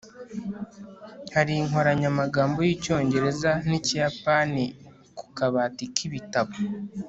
[1.35, 4.63] hari inkoranyamagambo y'icyongereza n'ikiyapani
[5.17, 6.53] ku kabati k'ibitabo